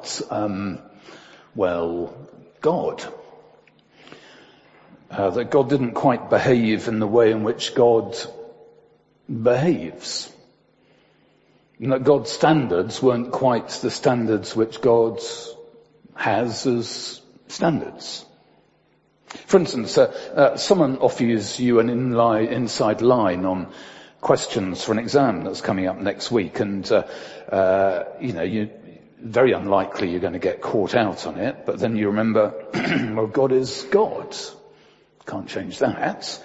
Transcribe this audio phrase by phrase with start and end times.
[0.00, 0.78] about, um,
[1.54, 2.14] well,
[2.60, 3.04] God.
[5.10, 8.16] Uh, that God didn't quite behave in the way in which God
[9.28, 10.32] behaves.
[11.80, 15.18] And that God's standards weren't quite the standards which God
[16.14, 18.24] has as standards.
[19.46, 23.72] For instance, uh, uh, someone offers you an inli- inside line on
[24.20, 27.06] questions for an exam that's coming up next week, and uh,
[27.50, 28.70] uh you know, you
[29.22, 31.66] very unlikely you're going to get caught out on it.
[31.66, 32.54] But then you remember,
[33.14, 34.36] well, God is God.
[35.26, 36.42] Can't change that,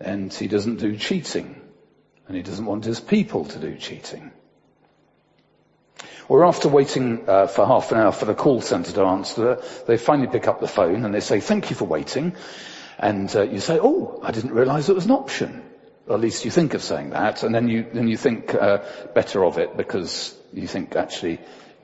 [0.00, 1.60] and He doesn't do cheating,
[2.26, 4.30] and He doesn't want His people to do cheating.
[6.28, 9.96] Or after waiting uh, for half an hour for the call centre to answer, they
[9.96, 12.34] finally pick up the phone and they say, thank you for waiting.
[12.98, 15.62] And uh, you say, oh, I didn't realise it was an option.
[16.06, 18.78] Or at least you think of saying that, and then you, then you think uh,
[19.14, 21.38] better of it because you think actually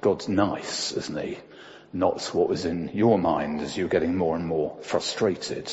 [0.04, 1.38] God's nice, isn't he?
[1.94, 5.72] Not what was in your mind as you're getting more and more frustrated.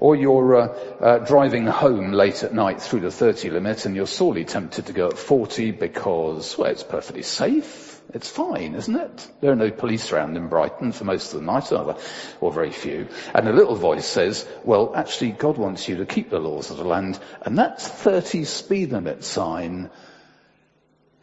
[0.00, 4.08] Or you're uh, uh, driving home late at night through the 30 limit and you're
[4.08, 8.00] sorely tempted to go at 40 because, well, it's perfectly safe.
[8.12, 9.30] It's fine, isn't it?
[9.40, 11.96] There are no police around in Brighton for most of the night, are there?
[12.40, 13.06] Or very few.
[13.32, 16.78] And a little voice says, well, actually, God wants you to keep the laws of
[16.78, 19.90] the land, and that 30 speed limit sign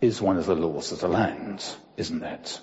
[0.01, 1.63] is one of the laws of the land,
[1.97, 2.61] isn't it?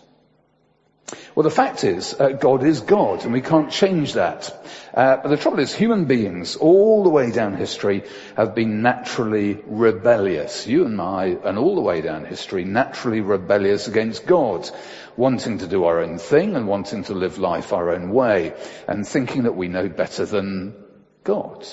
[1.34, 4.52] Well, the fact is, uh, God is God, and we can't change that.
[4.92, 8.02] Uh, but the trouble is, human beings, all the way down history,
[8.36, 10.66] have been naturally rebellious.
[10.66, 14.68] You and I, and all the way down history, naturally rebellious against God,
[15.16, 18.54] wanting to do our own thing and wanting to live life our own way,
[18.88, 20.74] and thinking that we know better than
[21.22, 21.64] God.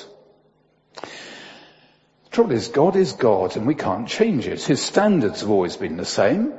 [2.33, 4.63] The trouble is, God is God, and we can't change it.
[4.63, 6.55] His standards have always been the same.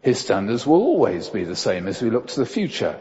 [0.00, 2.96] His standards will always be the same as we look to the future.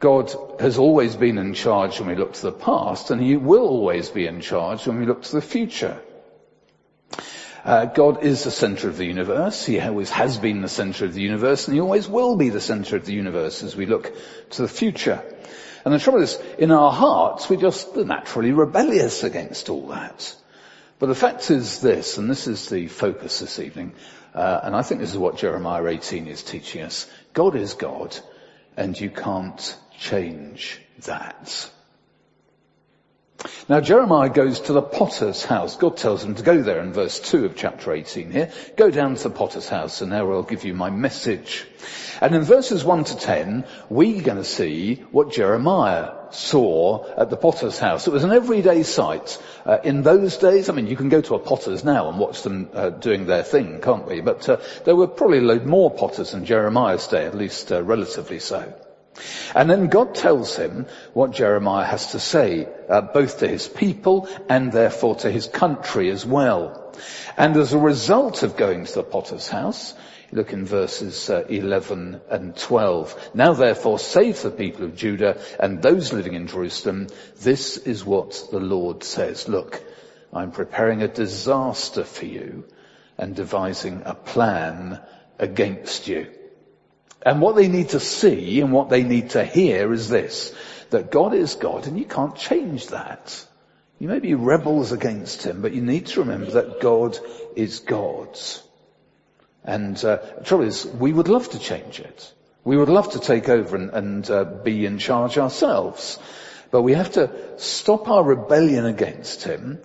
[0.00, 3.68] God has always been in charge when we look to the past, and He will
[3.68, 6.02] always be in charge when we look to the future.
[7.64, 9.64] Uh, God is the center of the universe.
[9.64, 12.60] He always has been the center of the universe, and He always will be the
[12.60, 14.12] center of the universe as we look
[14.50, 15.22] to the future.
[15.84, 20.34] And the trouble is, in our hearts, we're just naturally rebellious against all that.
[20.98, 23.92] But the fact is this, and this is the focus this evening,
[24.34, 27.08] uh, and I think this is what Jeremiah 18 is teaching us.
[27.34, 28.16] God is God,
[28.76, 31.70] and you can't change that.
[33.68, 35.76] Now Jeremiah goes to the potter's house.
[35.76, 38.52] God tells him to go there in verse 2 of chapter 18 here.
[38.76, 41.66] Go down to the potter's house and there I'll give you my message.
[42.20, 47.36] And in verses 1 to 10, we're going to see what Jeremiah saw at the
[47.36, 48.06] potter's house.
[48.06, 49.42] It was an everyday sight.
[49.64, 52.42] Uh, in those days, I mean, you can go to a potter's now and watch
[52.42, 54.20] them uh, doing their thing, can't we?
[54.20, 57.82] But uh, there were probably a load more potters in Jeremiah's day, at least uh,
[57.82, 58.72] relatively so.
[59.54, 64.28] And then God tells him what Jeremiah has to say, uh, both to his people
[64.48, 66.94] and therefore to his country as well.
[67.36, 69.94] And as a result of going to the potter's house,
[70.32, 73.30] look in verses uh, 11 and 12.
[73.34, 77.08] Now therefore save the people of Judah and those living in Jerusalem,
[77.40, 79.48] this is what the Lord says.
[79.48, 79.82] Look,
[80.32, 82.64] I'm preparing a disaster for you
[83.18, 85.00] and devising a plan
[85.38, 86.30] against you.
[87.24, 90.54] And what they need to see and what they need to hear is this,
[90.90, 93.44] that God is God and you can't change that.
[93.98, 97.18] You may be rebels against Him, but you need to remember that God
[97.56, 98.38] is God.
[99.66, 102.32] And uh, the trouble is, we would love to change it.
[102.64, 106.18] We would love to take over and, and uh, be in charge ourselves.
[106.70, 109.80] But we have to stop our rebellion against Him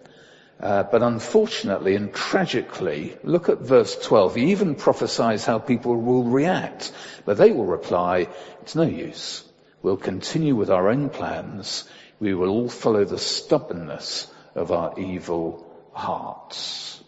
[0.61, 4.35] uh, but unfortunately and tragically, look at verse 12.
[4.35, 6.91] He even prophesies how people will react.
[7.25, 8.27] But they will reply,
[8.61, 9.43] it's no use.
[9.81, 11.89] We'll continue with our own plans.
[12.19, 17.01] We will all follow the stubbornness of our evil hearts.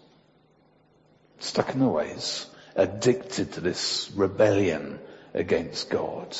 [1.37, 4.99] Stuck in the ways, addicted to this rebellion
[5.33, 6.35] against God.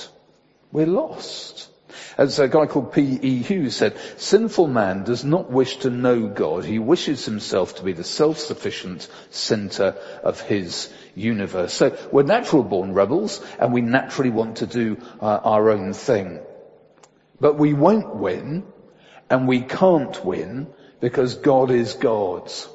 [0.72, 1.70] We're lost.
[2.18, 3.44] As a guy called P.E.
[3.44, 6.66] Hughes said, sinful man does not wish to know God.
[6.66, 11.74] He wishes himself to be the self-sufficient center of his universe.
[11.74, 16.40] So we're natural born rebels and we naturally want to do uh, our own thing.
[17.40, 18.64] But we won't win
[19.30, 20.68] and we can't win
[21.00, 22.68] because God is God's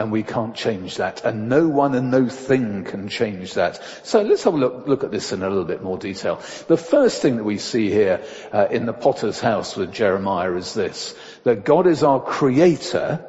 [0.00, 1.26] and we can't change that.
[1.26, 3.82] And no one and no thing can change that.
[4.02, 6.36] So let's have a look, look at this in a little bit more detail.
[6.68, 10.72] The first thing that we see here uh, in the potter's house with Jeremiah is
[10.72, 11.14] this,
[11.44, 13.26] that God is our creator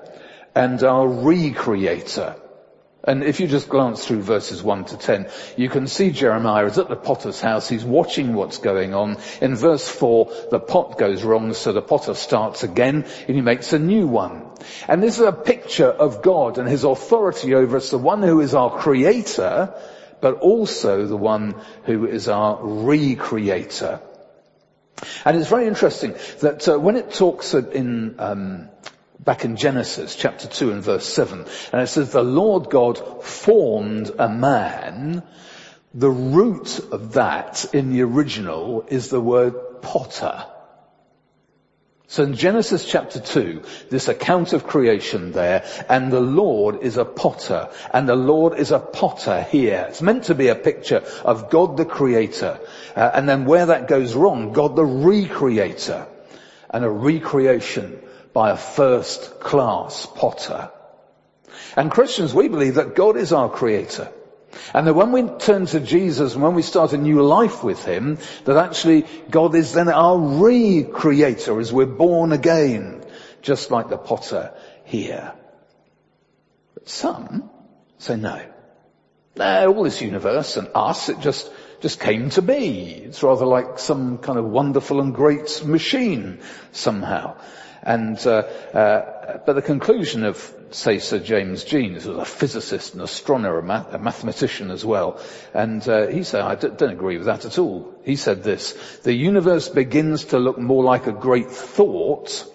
[0.55, 2.39] and our recreator.
[3.03, 5.27] And if you just glance through verses 1 to 10,
[5.57, 7.67] you can see Jeremiah is at the potter's house.
[7.67, 9.17] He's watching what's going on.
[9.41, 13.73] In verse 4, the pot goes wrong, so the potter starts again and he makes
[13.73, 14.45] a new one.
[14.87, 18.39] And this is a picture of God and his authority over us, the one who
[18.39, 19.73] is our creator,
[20.21, 21.55] but also the one
[21.85, 23.99] who is our recreator.
[25.25, 28.69] And it's very interesting that uh, when it talks in um,
[29.23, 31.45] back in Genesis chapter 2 and verse 7.
[31.71, 35.23] And it says, the Lord God formed a man.
[35.93, 40.45] The root of that in the original is the word potter.
[42.07, 47.05] So in Genesis chapter 2, this account of creation there, and the Lord is a
[47.05, 49.85] potter, and the Lord is a potter here.
[49.87, 52.59] It's meant to be a picture of God the creator,
[52.97, 56.05] uh, and then where that goes wrong, God the recreator,
[56.69, 58.01] and a recreation
[58.33, 60.71] by a first class potter.
[61.75, 64.11] And Christians, we believe that God is our creator.
[64.73, 67.83] And that when we turn to Jesus and when we start a new life with
[67.83, 73.03] Him, that actually God is then our re-creator as we're born again,
[73.41, 74.53] just like the potter
[74.83, 75.33] here.
[76.73, 77.49] But some
[77.97, 78.41] say no.
[79.35, 81.49] No, all this universe and us, it just,
[81.79, 82.89] just came to be.
[82.89, 86.39] It's rather like some kind of wonderful and great machine
[86.73, 87.37] somehow.
[87.83, 88.43] And, uh,
[88.73, 93.59] uh, but the conclusion of, say, Sir James Jeans, who was a physicist, an astronomer,
[93.59, 95.19] a, math- a mathematician as well,
[95.53, 97.93] and uh, he said, I don't agree with that at all.
[98.03, 98.73] He said this,
[99.03, 102.45] the universe begins to look more like a great thought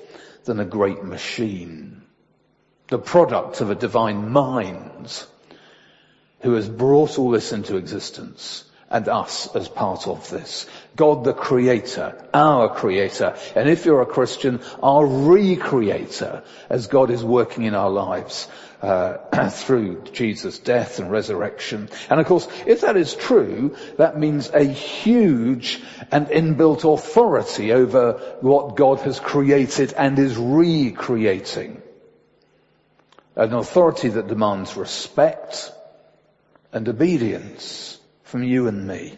[0.44, 2.02] than a great machine.
[2.88, 5.26] The product of a divine mind
[6.40, 10.66] who has brought all this into existence and us as part of this.
[10.94, 17.24] God the creator, our creator, and if you're a Christian, our recreator as God is
[17.24, 18.48] working in our lives
[18.80, 21.88] uh, through Jesus' death and resurrection.
[22.08, 28.36] And of course, if that is true, that means a huge and inbuilt authority over
[28.40, 31.82] what God has created and is recreating.
[33.34, 35.72] An authority that demands respect
[36.72, 37.95] and obedience
[38.26, 39.14] from you and me.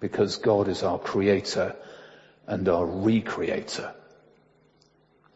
[0.00, 1.76] Because God is our creator
[2.46, 3.92] and our recreator.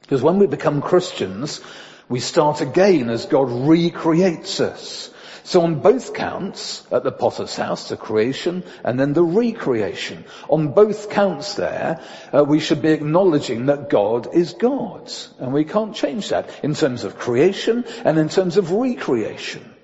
[0.03, 1.61] Because when we become Christians,
[2.09, 5.11] we start again as God recreates us.
[5.43, 10.73] So on both counts, at the potter's house, the creation and then the recreation, on
[10.73, 12.01] both counts there,
[12.33, 15.13] uh, we should be acknowledging that God is God.
[15.39, 19.76] And we can't change that in terms of creation and in terms of recreation.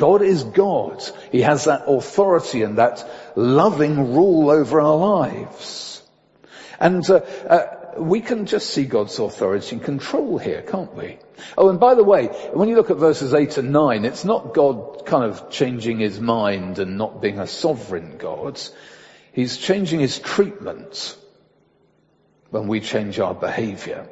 [0.00, 1.04] God is God.
[1.30, 3.06] He has that authority and that
[3.36, 6.02] loving rule over our lives.
[6.78, 7.66] And uh, uh,
[7.98, 11.18] we can just see God's authority and control here, can't we?
[11.58, 14.54] Oh, and by the way, when you look at verses 8 and 9, it's not
[14.54, 18.58] God kind of changing his mind and not being a sovereign God.
[19.34, 21.14] He's changing his treatment
[22.48, 24.08] when we change our behavior.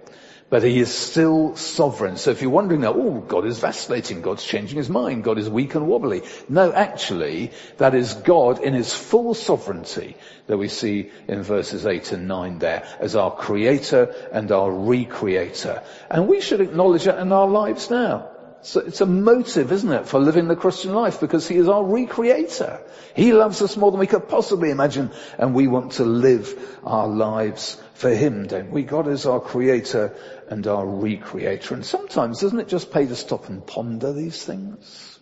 [0.50, 2.16] But he is still sovereign.
[2.16, 5.48] So if you're wondering now, oh, God is vacillating, God's changing his mind, God is
[5.48, 6.22] weak and wobbly.
[6.48, 10.16] No, actually, that is God in his full sovereignty
[10.46, 15.82] that we see in verses 8 and 9 there as our creator and our recreator.
[16.10, 18.30] And we should acknowledge that in our lives now.
[18.62, 21.82] So it's a motive, isn't it, for living the Christian life because he is our
[21.82, 22.80] recreator.
[23.14, 27.06] He loves us more than we could possibly imagine and we want to live our
[27.06, 28.82] lives for him, don't we?
[28.82, 30.14] God is our creator
[30.50, 31.73] and our recreator.
[31.73, 35.19] And sometimes doesn't it just pay to stop and ponder these things?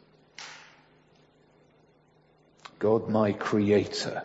[2.79, 4.23] God my creator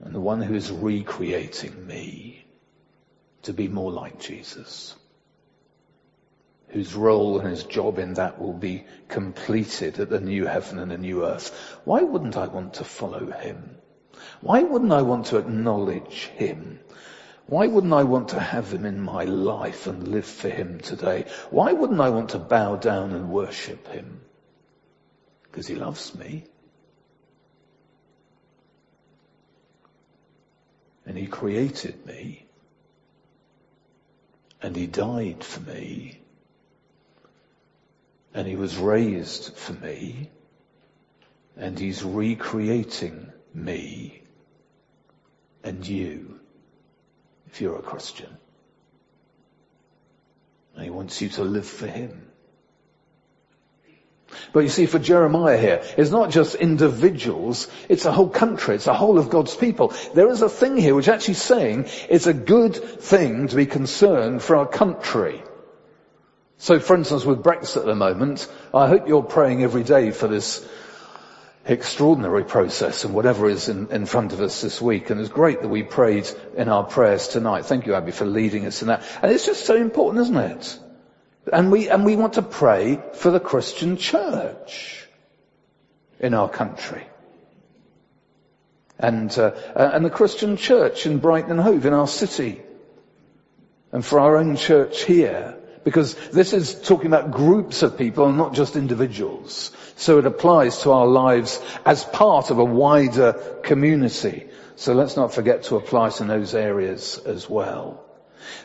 [0.00, 2.44] and the one who is recreating me
[3.42, 4.94] to be more like Jesus
[6.68, 10.90] whose role and his job in that will be completed at the new heaven and
[10.90, 11.50] the new earth.
[11.84, 13.76] Why wouldn't I want to follow him?
[14.40, 16.80] Why wouldn't I want to acknowledge him?
[17.48, 21.24] Why wouldn't I want to have him in my life and live for him today?
[21.50, 24.20] Why wouldn't I want to bow down and worship him?
[25.44, 26.44] Because he loves me.
[31.06, 32.46] And he created me.
[34.60, 36.20] And he died for me
[38.34, 40.30] and he was raised for me
[41.56, 44.22] and he's recreating me
[45.64, 46.37] and you
[47.50, 48.36] if you're a Christian.
[50.74, 52.24] And he wants you to live for him.
[54.52, 58.86] But you see, for Jeremiah here, it's not just individuals, it's a whole country, it's
[58.86, 59.94] a whole of God's people.
[60.14, 64.42] There is a thing here which actually saying it's a good thing to be concerned
[64.42, 65.42] for our country
[66.58, 70.26] So for instance with Brexit at the moment, I hope you're praying every day for
[70.26, 70.66] this
[71.68, 75.10] extraordinary process and whatever is in, in, front of us this week.
[75.10, 77.66] And it's great that we prayed in our prayers tonight.
[77.66, 79.04] Thank you, Abby, for leading us in that.
[79.22, 80.78] And it's just so important, isn't it?
[81.52, 85.06] And we, and we want to pray for the Christian church
[86.18, 87.06] in our country.
[88.98, 92.62] And, uh, and the Christian church in Brighton and Hove in our city.
[93.92, 95.57] And for our own church here.
[95.84, 99.72] Because this is talking about groups of people and not just individuals.
[99.96, 103.32] So it applies to our lives as part of a wider
[103.62, 104.48] community.
[104.76, 108.04] So let's not forget to apply to those areas as well.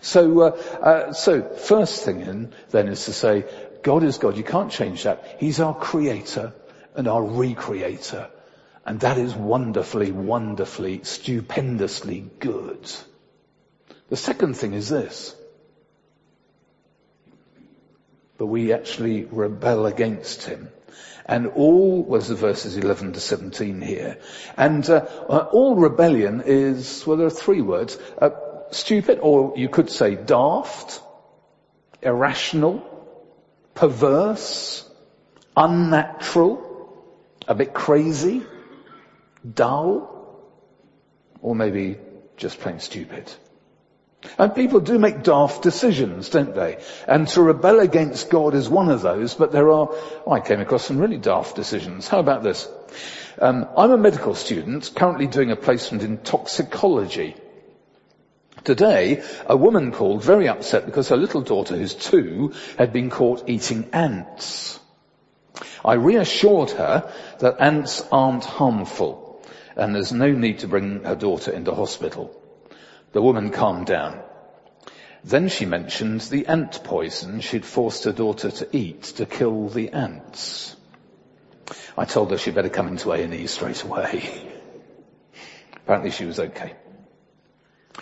[0.02, 0.50] So, uh,
[0.82, 3.46] uh, so first thing in, then is to say,
[3.84, 4.38] God is God.
[4.38, 5.38] You can't change that.
[5.40, 6.54] He's our creator
[6.96, 8.30] and our recreator.
[8.86, 12.92] And that is wonderfully, wonderfully, stupendously good.
[14.10, 15.36] The second thing is this.
[18.44, 20.68] But we actually rebel against him.
[21.26, 24.18] And all was the verses 11 to 17 here.
[24.58, 27.98] And uh, uh, all rebellion is, well, there are three words.
[28.22, 28.32] Uh,
[28.70, 31.02] stupid, or you could say daft,
[32.02, 32.84] irrational,
[33.76, 34.84] perverse,
[35.56, 37.02] unnatural,
[37.48, 38.44] a bit crazy,
[39.50, 40.44] dull,
[41.40, 41.98] or maybe
[42.36, 43.32] just plain stupid.
[44.38, 46.82] And people do make daft decisions, don't they?
[47.08, 50.62] And to rebel against God is one of those, but there are, oh, I came
[50.62, 52.08] across some really daft decisions.
[52.08, 52.68] How about this?
[53.40, 57.36] Um, I'm a medical student currently doing a placement in toxicology.
[58.64, 63.50] Today, a woman called very upset because her little daughter, who's two, had been caught
[63.50, 64.80] eating ants.
[65.84, 69.24] I reassured her that ants aren't harmful
[69.76, 72.40] and there's no need to bring her daughter into hospital.
[73.14, 74.20] The woman calmed down.
[75.24, 79.92] Then she mentioned the ant poison she'd forced her daughter to eat to kill the
[79.92, 80.76] ants.
[81.98, 84.52] I told her she'd better come into A&E straight away.
[85.78, 86.74] Apparently she was okay.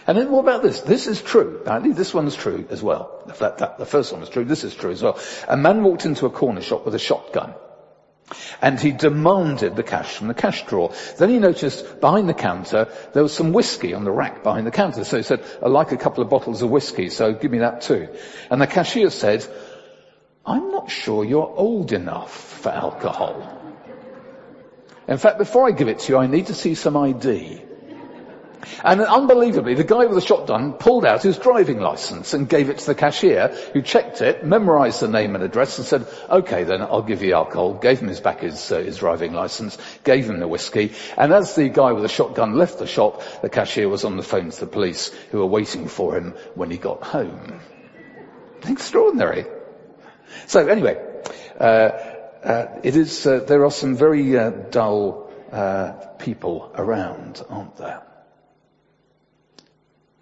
[0.07, 0.81] And then what about this?
[0.81, 1.59] This is true.
[1.61, 3.23] Apparently this one's true as well.
[3.27, 5.19] The first one was true, this is true as well.
[5.47, 7.53] A man walked into a corner shop with a shotgun.
[8.61, 10.93] And he demanded the cash from the cash drawer.
[11.17, 14.71] Then he noticed behind the counter there was some whiskey on the rack behind the
[14.71, 15.03] counter.
[15.03, 17.81] So he said, I like a couple of bottles of whiskey, so give me that
[17.81, 18.07] too.
[18.49, 19.45] And the cashier said,
[20.45, 23.59] I'm not sure you're old enough for alcohol.
[25.07, 27.61] In fact, before I give it to you, I need to see some ID.
[28.83, 32.79] And unbelievably, the guy with the shotgun pulled out his driving license and gave it
[32.79, 36.81] to the cashier, who checked it, memorized the name and address, and said, "Okay, then
[36.81, 40.39] I'll give you alcohol." Gave him his back his, uh, his driving license, gave him
[40.39, 44.05] the whiskey, and as the guy with the shotgun left the shop, the cashier was
[44.05, 47.59] on the phone to the police, who were waiting for him when he got home.
[48.67, 49.45] Extraordinary.
[50.47, 50.97] So anyway,
[51.59, 51.63] uh,
[52.43, 53.25] uh, it is.
[53.25, 58.03] Uh, there are some very uh, dull uh, people around, aren't there?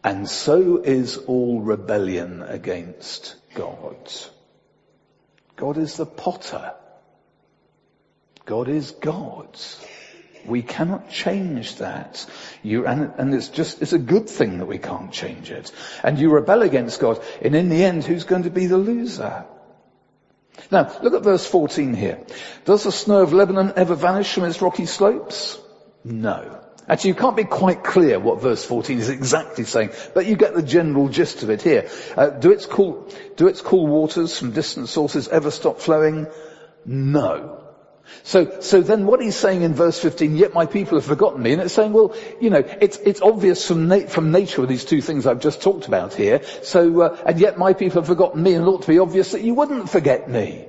[0.04, 3.98] And so is all rebellion against God.
[5.56, 6.74] God is the potter.
[8.46, 9.60] God is God.
[10.46, 12.26] We cannot change that.
[12.64, 15.72] You, and, and it's just, it's a good thing that we can't change it.
[16.02, 19.46] And you rebel against God, and in the end, who's going to be the loser?
[20.72, 22.26] Now, look at verse 14 here.
[22.64, 25.60] Does the snow of Lebanon ever vanish from its rocky slopes?
[26.06, 26.62] No.
[26.90, 30.56] Actually, you can't be quite clear what verse 14 is exactly saying, but you get
[30.56, 31.88] the general gist of it here.
[32.18, 36.26] Uh, do its cool, do its cool waters from distant sources ever stop flowing?
[36.86, 37.60] No.
[38.24, 41.54] So, so then what he's saying in verse 15, yet my people have forgotten me,
[41.54, 44.86] and it's saying, well, you know, it's, it's obvious from, na- from nature with these
[44.86, 48.42] two things I've just talked about here, so, uh, and yet my people have forgotten
[48.42, 50.66] me, and it ought to be obvious that you wouldn't forget me.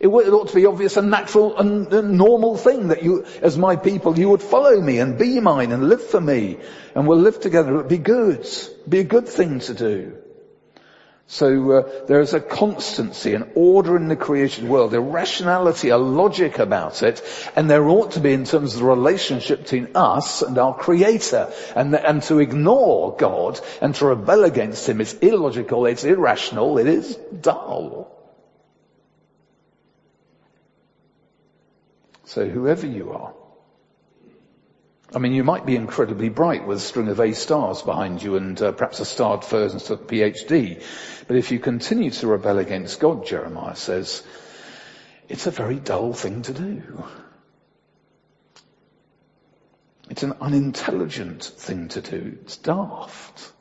[0.00, 4.16] It, ought to be obvious and natural and, normal thing that you, as my people,
[4.16, 6.58] you would follow me and be mine and live for me
[6.94, 7.72] and we'll live together.
[7.72, 8.40] It would be good.
[8.40, 10.18] It'd Be a good thing to do.
[11.30, 15.98] So uh, there is a constancy, an order in the created world, a rationality, a
[15.98, 17.22] logic about it,
[17.54, 21.52] and there ought to be in terms of the relationship between us and our Creator.
[21.76, 26.86] And, and to ignore God and to rebel against Him is illogical, it's irrational, it
[26.86, 28.17] is dull.
[32.28, 33.32] So whoever you are,
[35.14, 38.36] I mean, you might be incredibly bright with a string of A stars behind you
[38.36, 40.82] and uh, perhaps a starred first PhD,
[41.26, 44.22] but if you continue to rebel against God, Jeremiah says,
[45.30, 47.02] it's a very dull thing to do.
[50.10, 52.36] It's an unintelligent thing to do.
[52.42, 53.52] It's daft.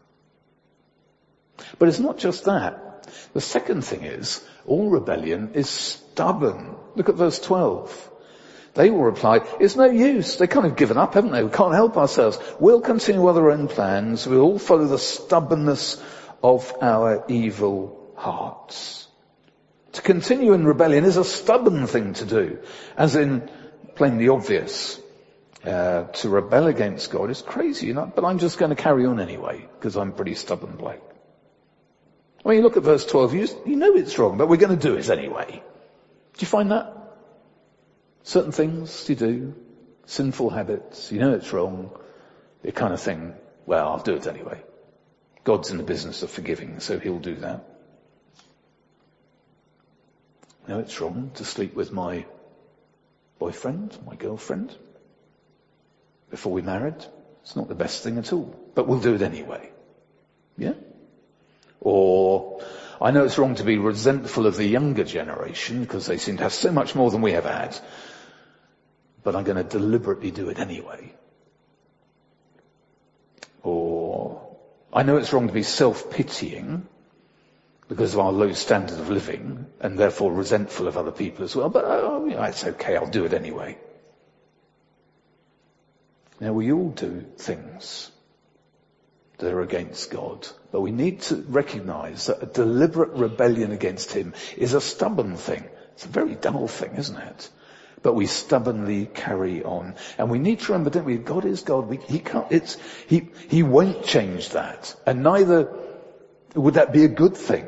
[1.80, 3.08] But it's not just that.
[3.34, 6.76] The second thing is, all rebellion is stubborn.
[6.98, 8.12] Look at verse 12.
[8.78, 10.38] They will reply, it's no use.
[10.38, 11.44] They kind of given up, haven't they?
[11.44, 12.38] We can't help ourselves.
[12.60, 14.28] We'll continue with our own plans.
[14.28, 16.00] We'll all follow the stubbornness
[16.44, 19.08] of our evil hearts.
[19.94, 22.60] To continue in rebellion is a stubborn thing to do,
[22.96, 23.50] as in
[23.96, 25.00] plainly obvious.
[25.66, 29.08] Uh, to rebel against God is crazy, you know, but I'm just going to carry
[29.08, 31.16] on anyway, because I'm pretty stubborn bloke.
[32.44, 34.88] When you look at verse 12, you, you know it's wrong, but we're going to
[34.88, 35.50] do it anyway.
[35.52, 36.97] Do you find that?
[38.24, 39.56] Certain things you do,
[40.06, 41.92] sinful habits, you know it's wrong,
[42.62, 43.34] the kind of thing,
[43.66, 44.62] well, I'll do it anyway.
[45.44, 47.64] God's in the business of forgiving, so he'll do that.
[50.68, 52.26] No, it's wrong to sleep with my
[53.40, 54.76] boyfriend, my girlfriend,
[56.30, 57.06] before we married.
[57.44, 59.72] It's not the best thing at all, but we'll do it anyway.
[60.58, 60.74] Yeah?
[61.80, 62.62] Or,
[63.00, 66.44] I know it's wrong to be resentful of the younger generation because they seem to
[66.44, 67.80] have so much more than we have had,
[69.28, 71.14] but I'm going to deliberately do it anyway.
[73.62, 74.56] Or,
[74.94, 76.88] I know it's wrong to be self-pitying
[77.90, 81.68] because of our low standard of living and therefore resentful of other people as well,
[81.68, 83.78] but uh, oh, yeah, it's okay, I'll do it anyway.
[86.40, 88.10] Now we all do things
[89.40, 94.36] that are against God, but we need to recognize that a deliberate rebellion against Him
[94.56, 95.66] is a stubborn thing.
[95.96, 97.50] It's a very dull thing, isn't it?
[98.08, 99.94] But we stubbornly carry on.
[100.18, 101.90] And we need to remember, don't we, God is God.
[101.90, 104.96] We, he can't, it's, he, he won't change that.
[105.06, 105.70] And neither
[106.56, 107.68] would that be a good thing.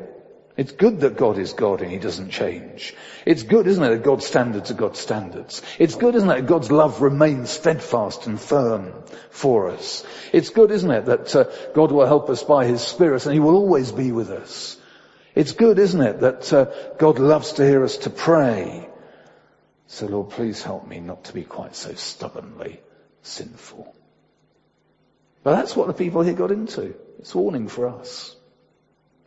[0.56, 2.96] It's good that God is God and He doesn't change.
[3.26, 5.62] It's good, isn't it, that God's standards are God's standards.
[5.78, 8.94] It's good, isn't it, that God's love remains steadfast and firm
[9.32, 10.06] for us.
[10.32, 13.42] It's good, isn't it, that uh, God will help us by His Spirit and He
[13.42, 14.78] will always be with us.
[15.36, 16.66] It's good, isn't it, that uh,
[16.98, 18.89] God loves to hear us to pray.
[19.92, 22.80] So Lord, please help me not to be quite so stubbornly
[23.24, 23.94] sinful.
[25.44, 26.94] But that's what the people here got into.
[27.18, 28.36] It's warning for us.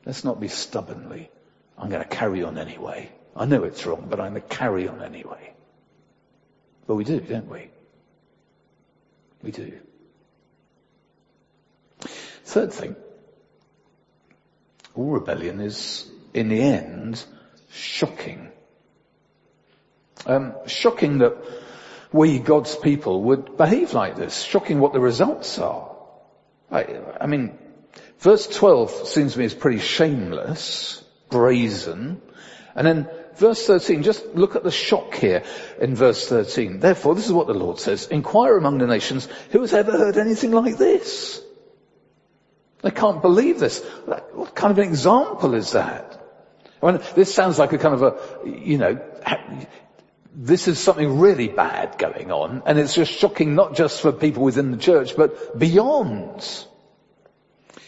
[0.07, 1.31] Let's not be stubbornly.
[1.77, 3.11] I'm going to carry on anyway.
[3.35, 5.53] I know it's wrong, but I'm going to carry on anyway.
[6.87, 7.69] But we do, don't we?
[9.43, 9.81] We do.
[12.45, 12.95] Third thing.
[14.95, 17.23] All rebellion is, in the end,
[17.69, 18.52] shocking.
[20.27, 21.37] Um, shocking that
[22.13, 24.43] we, God's people, would behave like this.
[24.43, 25.97] Shocking what the results are.
[26.71, 27.59] I, I mean,
[28.19, 32.21] verse 12 seems to me is pretty shameless, brazen.
[32.75, 35.43] And then verse 13, just look at the shock here
[35.81, 36.79] in verse 13.
[36.81, 40.17] Therefore, this is what the Lord says, inquire among the nations, who has ever heard
[40.17, 41.43] anything like this?
[42.83, 43.83] They can't believe this.
[44.05, 46.19] What kind of an example is that?
[46.83, 49.01] I mean, this sounds like a kind of a, you know,
[50.35, 54.43] this is something really bad going on, and it's just shocking not just for people
[54.43, 56.67] within the church, but beyond.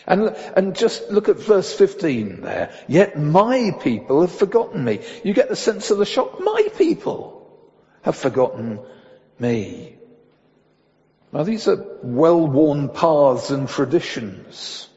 [0.06, 2.74] And, and just look at verse 15 there.
[2.86, 5.00] Yet my people have forgotten me.
[5.24, 6.40] You get the sense of the shock.
[6.40, 7.70] My people
[8.02, 8.80] have forgotten
[9.38, 9.96] me.
[11.32, 14.88] Now these are well-worn paths and traditions.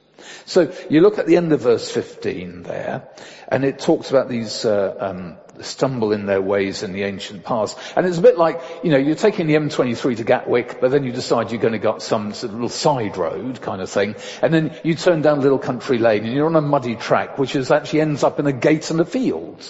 [0.47, 3.10] So you look at the end of verse 15 there,
[3.49, 7.77] and it talks about these uh, um, stumble in their ways in the ancient past.
[7.97, 11.03] And it's a bit like, you know, you're taking the M23 to Gatwick, but then
[11.03, 13.89] you decide you're going to go up some sort of little side road kind of
[13.89, 16.95] thing, and then you turn down a little country lane and you're on a muddy
[16.95, 19.62] track, which is actually ends up in a gate and a field.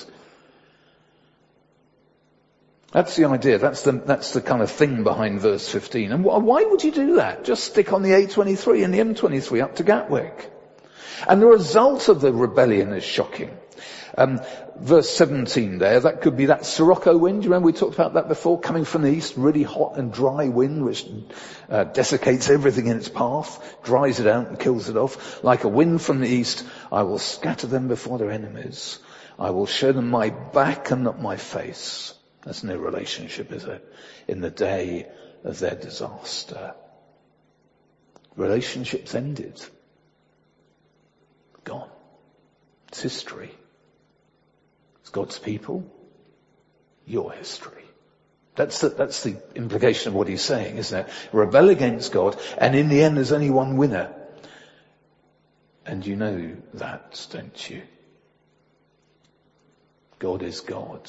[2.92, 3.58] That's the idea.
[3.58, 6.12] That's the, that's the kind of thing behind verse 15.
[6.12, 7.46] And why would you do that?
[7.46, 10.52] Just stick on the A23 and the M23 up to Gatwick.
[11.28, 13.58] And the result of the rebellion is shocking.
[14.18, 14.42] Um,
[14.80, 17.44] verse 17 there, that could be that Sirocco wind.
[17.44, 18.60] You remember we talked about that before?
[18.60, 21.06] Coming from the east, really hot and dry wind which
[21.70, 25.44] uh, desiccates everything in its path, dries it out and kills it off.
[25.44, 28.98] Like a wind from the east, I will scatter them before their enemies.
[29.38, 32.14] I will show them my back and not my face.
[32.44, 33.86] That's no relationship, is it?
[34.28, 35.08] In the day
[35.44, 36.74] of their disaster.
[38.36, 39.64] Relationships ended.
[42.98, 43.52] It's history.
[45.02, 45.86] It's God's people,
[47.06, 47.84] your history.
[48.56, 51.14] That's the, that's the implication of what he's saying, isn't it?
[51.32, 54.12] Rebel against God, and in the end there's only one winner.
[55.86, 57.84] And you know that, don't you?
[60.18, 61.08] God is God.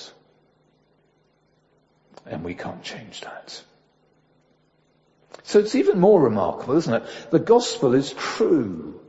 [2.27, 3.63] And we can't change that.
[5.45, 7.05] So it's even more remarkable, isn't it?
[7.31, 9.01] The gospel is true.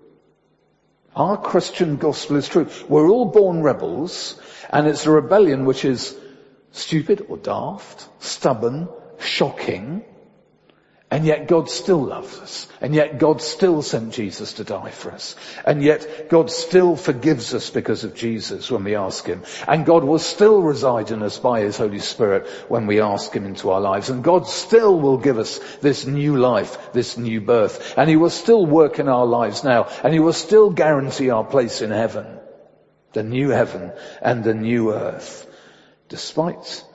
[1.16, 2.68] Our Christian gospel is true.
[2.88, 6.16] We're all born rebels, and it's a rebellion which is
[6.72, 8.88] stupid or daft, stubborn,
[9.20, 10.04] shocking,
[11.12, 12.68] and yet God still loves us.
[12.82, 15.36] And yet God still sent Jesus to die for us.
[15.66, 19.44] And yet God still forgives us because of Jesus when we ask Him.
[19.68, 23.48] And God will still reside in us by His Holy Spirit when we ask Him
[23.48, 24.12] into our lives.
[24.12, 27.96] And God still will give us this new life, this new birth.
[27.98, 29.90] And He will still work in our lives now.
[30.04, 32.38] And He will still guarantee our place in heaven.
[33.14, 35.48] The new heaven and the new earth.
[36.08, 36.86] Despite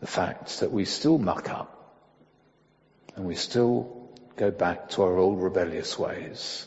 [0.00, 1.81] the fact that we still muck up
[3.16, 6.66] and we still go back to our old rebellious ways.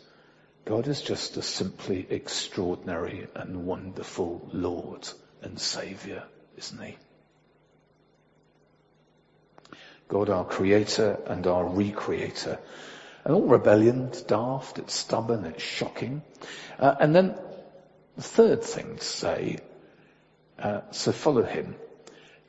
[0.65, 5.07] God is just a simply extraordinary and wonderful Lord
[5.41, 6.23] and Saviour,
[6.57, 6.97] isn't He?
[10.07, 12.59] God our Creator and our Recreator.
[13.23, 16.21] And all rebellion, it's daft, it's stubborn, it's shocking.
[16.77, 17.35] Uh, and then
[18.15, 19.57] the third thing to say,
[20.59, 21.75] uh, so follow Him,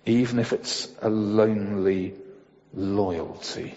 [0.05, 2.15] even if it's a lonely
[2.75, 3.75] loyalty.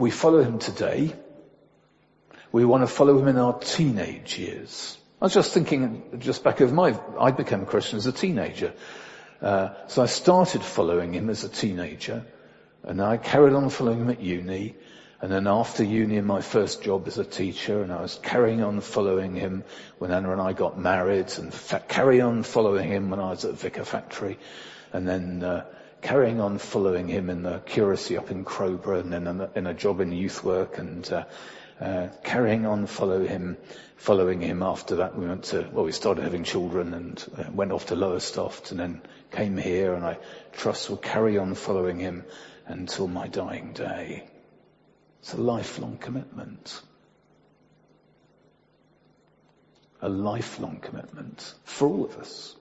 [0.00, 1.12] We follow him today.
[2.52, 4.96] We want to follow him in our teenage years.
[5.20, 8.72] I was just thinking, just back over my, I became a Christian as a teenager.
[9.42, 12.24] Uh, so I started following him as a teenager,
[12.82, 14.74] and I carried on following him at uni,
[15.20, 18.62] and then after uni in my first job as a teacher, and I was carrying
[18.62, 19.64] on following him
[19.98, 23.44] when Anna and I got married, and fa- carry on following him when I was
[23.44, 24.38] at Vicar Factory,
[24.94, 25.66] and then uh,
[26.02, 29.74] carrying on following him in the curacy up in Crowborough and in a, in a
[29.74, 31.24] job in youth work and uh,
[31.80, 33.56] uh, carrying on follow him,
[33.96, 37.72] following him after that we went to, well we started having children and uh, went
[37.72, 40.18] off to Lowestoft and then came here and I
[40.52, 42.24] trust will carry on following him
[42.66, 44.28] until my dying day.
[45.20, 46.80] It's a lifelong commitment.
[50.02, 52.56] A lifelong commitment for all of us.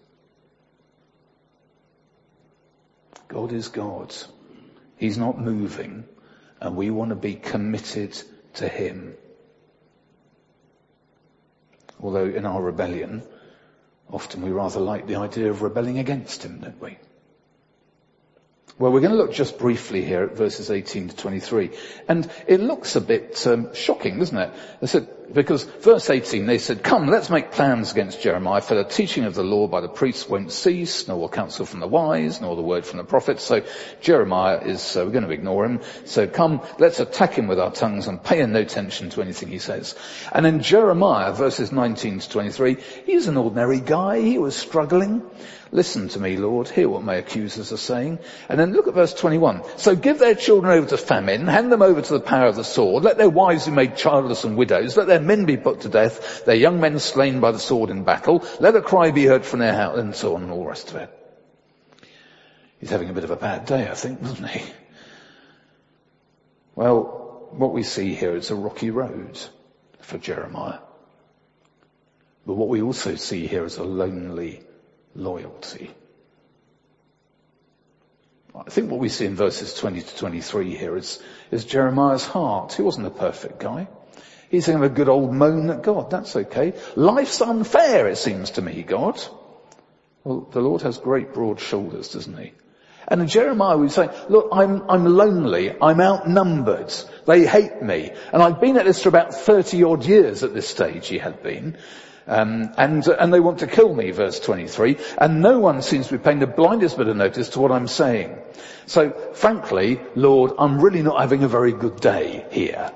[3.30, 4.14] God is God.
[4.98, 6.04] He's not moving
[6.60, 8.22] and we want to be committed
[8.56, 9.16] to Him.
[12.02, 13.24] Although in our rebellion,
[14.12, 16.98] often we rather like the idea of rebelling against Him, don't we?
[18.78, 21.72] Well, we're going to look just briefly here at verses 18 to 23.
[22.08, 24.54] And it looks a bit um, shocking, doesn't it?
[24.80, 28.84] They said, because verse 18, they said, come, let's make plans against Jeremiah, for the
[28.84, 32.42] teaching of the law by the priests won't cease, nor will counsel from the wise,
[32.42, 33.44] nor the word from the prophets.
[33.44, 33.64] So
[34.02, 35.82] Jeremiah is, uh, we're going to ignore him.
[36.06, 39.60] So come, let's attack him with our tongues and pay no attention to anything he
[39.60, 39.96] says.
[40.32, 44.22] And then Jeremiah, verses 19 to 23, he's an ordinary guy.
[44.22, 45.24] He was struggling.
[45.72, 46.68] Listen to me, Lord.
[46.68, 48.18] Hear what my accusers are saying.
[48.48, 49.62] And then look at verse 21.
[49.78, 52.64] So give their children over to famine, hand them over to the power of the
[52.64, 55.90] sword, let their wives be made childless and widows, let their men be put to
[55.90, 59.46] death, their young men slain by the sword in battle, let a cry be heard
[59.46, 61.16] from their house, and so on and all the rest of it.
[62.80, 64.64] He's having a bit of a bad day, I think, doesn't he?
[66.76, 69.38] Well, what we see here is a rocky road
[70.00, 70.80] for Jeremiah.
[72.46, 74.64] But what we also see here is a lonely
[75.14, 75.92] loyalty.
[78.56, 82.74] I think what we see in verses 20 to 23 here is, is Jeremiah's heart.
[82.74, 83.88] He wasn't a perfect guy.
[84.50, 86.10] He's having a good old moan at God.
[86.10, 86.74] That's okay.
[86.96, 89.22] Life's unfair, it seems to me, God.
[90.24, 92.54] Well, the Lord has great broad shoulders, doesn't he?
[93.08, 95.76] And Jeremiah would say, look, I'm, I'm lonely.
[95.82, 96.94] I'm outnumbered.
[97.26, 98.12] They hate me.
[98.32, 101.42] And I've been at this for about 30 odd years at this stage, he had
[101.42, 101.78] been.
[102.28, 106.18] Um, and, and they want to kill me, verse 23, and no one seems to
[106.20, 108.38] be paying the blindest bit of notice to what I'm saying.
[108.86, 112.92] So, frankly, Lord, I'm really not having a very good day here.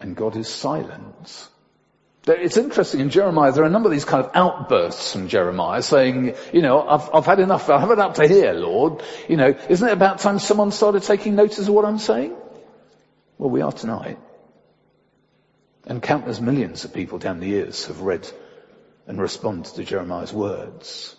[0.00, 1.48] And God is silent.
[2.26, 5.82] It's interesting in Jeremiah, there are a number of these kind of outbursts from Jeremiah
[5.82, 9.02] saying, you know, I've, I've had enough, I've had up to here, Lord.
[9.28, 12.36] You know, isn't it about time someone started taking notice of what I'm saying?
[13.38, 14.18] Well, we are tonight.
[15.86, 18.30] And countless millions of people down the years have read
[19.06, 21.16] and responded to Jeremiah's words.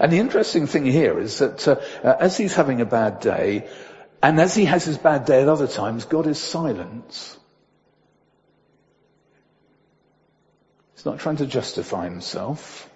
[0.00, 3.68] And the interesting thing here is that uh, uh, as he's having a bad day,
[4.22, 7.36] and as he has his bad day at other times, God is silent.
[11.02, 12.88] He's not trying to justify himself.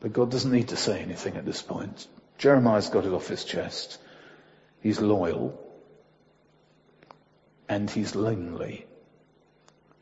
[0.00, 2.04] But God doesn't need to say anything at this point.
[2.36, 3.98] Jeremiah's got it off his chest.
[4.80, 5.56] He's loyal
[7.68, 8.86] and he's lonely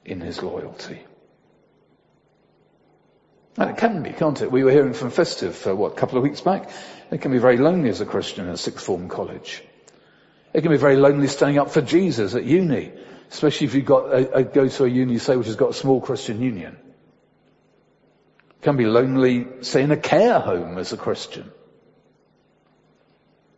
[0.07, 1.03] in his loyalty.
[3.59, 4.51] And it can be, can't it?
[4.51, 6.71] We were hearing from Festive, uh, what, a couple of weeks back?
[7.11, 9.63] It can be very lonely as a Christian at sixth form college.
[10.55, 12.93] It can be very lonely standing up for Jesus at uni,
[13.31, 15.75] especially if you've got a, a, go to a uni, say, which has got a
[15.75, 16.77] small Christian union.
[18.51, 21.51] It can be lonely, say, in a care home as a Christian.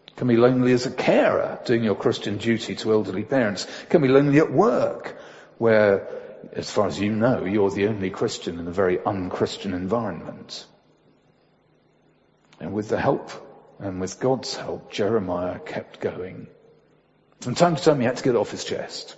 [0.09, 3.67] It can be lonely as a carer, doing your Christian duty to elderly parents.
[3.83, 5.17] It can be lonely at work,
[5.59, 6.09] where,
[6.53, 10.67] as far as you know, you're the only Christian in a very unchristian environment.
[12.61, 13.31] And with the help
[13.79, 16.49] and with God's help, Jeremiah kept going.
[17.41, 19.17] From time to time he had to get off his chest.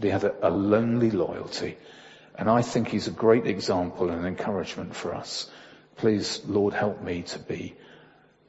[0.00, 1.76] But he had a, a lonely loyalty.
[2.34, 5.50] And I think he's a great example and encouragement for us.
[5.96, 7.76] Please, Lord, help me to be,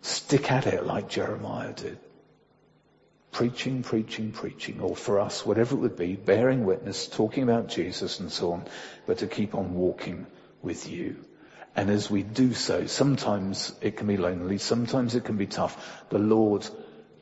[0.02, 2.00] stick at it like Jeremiah did.
[3.34, 8.22] Preaching, preaching, preaching, or for us, whatever it would be, bearing witness, talking about Jesus
[8.22, 8.64] and so on,
[9.06, 10.28] but to keep on walking
[10.62, 11.18] with you.
[11.76, 16.06] And as we do so, sometimes it can be lonely, sometimes it can be tough.
[16.10, 16.66] The Lord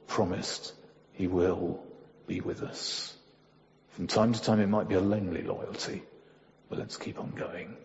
[0.06, 0.74] promised
[1.14, 1.84] he will
[2.28, 3.16] be with us.
[4.00, 6.04] From time to time it might be a lonely loyalty,
[6.70, 7.76] but let's keep on going.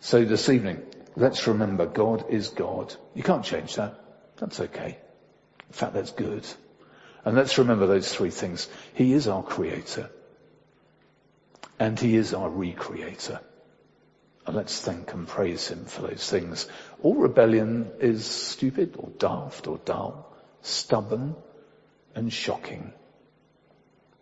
[0.00, 0.80] So this evening,
[1.16, 2.94] let's remember God is God.
[3.14, 4.02] You can't change that.
[4.38, 4.96] That's okay.
[5.68, 6.46] In fact, that's good.
[7.26, 8.70] And let's remember those three things.
[8.94, 10.08] He is our creator.
[11.78, 13.38] And he is our recreator.
[14.46, 16.66] And let's thank and praise him for those things.
[17.02, 21.36] All rebellion is stupid or daft or dull, stubborn
[22.14, 22.94] and shocking.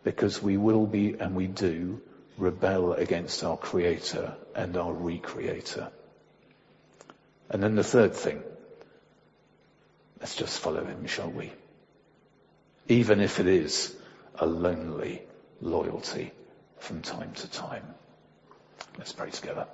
[0.02, 2.00] Because we will be and we do
[2.38, 5.90] rebel against our creator and our recreator.
[7.50, 8.42] And then the third thing,
[10.20, 11.52] let's just follow him, shall we?
[12.88, 13.94] Even if it is
[14.36, 15.22] a lonely
[15.60, 16.32] loyalty
[16.78, 17.84] from time to time.
[18.98, 19.66] Let's pray together.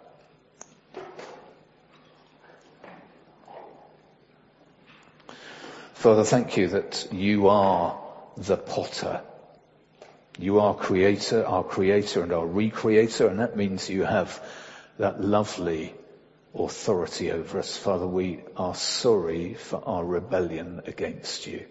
[5.94, 7.98] Father, thank you that you are
[8.36, 9.22] the potter.
[10.38, 14.42] You are creator, our creator and our recreator, and that means you have
[14.99, 15.94] that lovely
[16.55, 17.77] authority over us.
[17.77, 21.64] Father, we are sorry for our rebellion against you.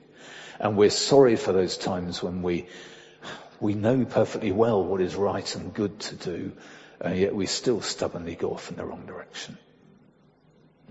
[0.60, 2.66] And we're sorry for those times when we,
[3.60, 6.52] we know perfectly well what is right and good to do,
[7.00, 9.58] and yet we still stubbornly go off in the wrong direction.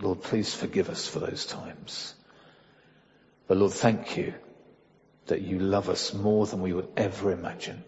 [0.01, 2.15] Lord, please forgive us for those times.
[3.49, 4.35] But Lord, thank you
[5.27, 7.83] that you love us more than we would ever imagine.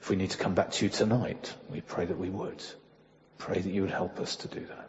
[0.00, 2.62] If we need to come back to you tonight, we pray that we would.
[3.38, 4.88] Pray that you would help us to do that.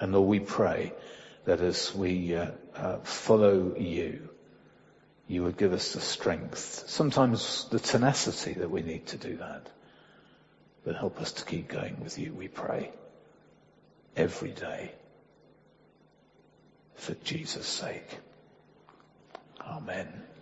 [0.00, 0.92] And Lord, we pray
[1.44, 4.28] that as we uh, uh, follow you,
[5.26, 9.68] you would give us the strength, sometimes the tenacity that we need to do that.
[10.84, 12.92] But help us to keep going with you, we pray,
[14.16, 14.92] every day
[16.96, 18.18] for Jesus' sake.
[19.66, 20.33] Amen.